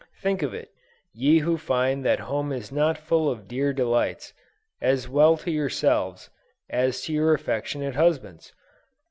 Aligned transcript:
Think 0.19 0.41
of 0.41 0.51
it, 0.51 0.69
ye 1.13 1.37
who 1.45 1.59
find 1.59 2.03
that 2.03 2.21
home 2.21 2.51
is 2.51 2.71
not 2.71 2.97
full 2.97 3.29
of 3.29 3.47
dear 3.47 3.71
delights, 3.71 4.33
as 4.81 5.07
well 5.07 5.37
to 5.37 5.51
yourselves, 5.51 6.31
as 6.71 7.03
to 7.03 7.13
your 7.13 7.35
affectionate 7.35 7.93
husbands! 7.93 8.51